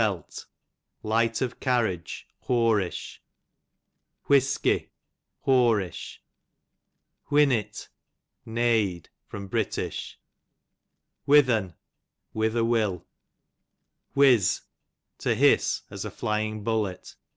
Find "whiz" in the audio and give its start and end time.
14.15-14.61